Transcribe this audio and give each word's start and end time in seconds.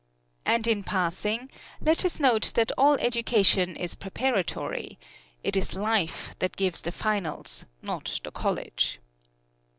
And 0.47 0.65
in 0.65 0.81
passing, 0.83 1.51
let 1.79 2.03
us 2.03 2.19
note 2.19 2.53
that 2.55 2.71
all 2.75 2.95
education 2.95 3.75
is 3.75 3.93
preparatory 3.93 4.97
it 5.43 5.55
is 5.55 5.75
life 5.75 6.29
that 6.39 6.57
gives 6.57 6.81
the 6.81 6.91
finals, 6.91 7.65
not 7.83 8.19
the 8.23 8.31
college. 8.31 8.99